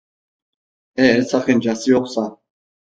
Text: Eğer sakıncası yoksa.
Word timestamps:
Eğer 0.95 1.21
sakıncası 1.21 1.91
yoksa. 1.91 2.37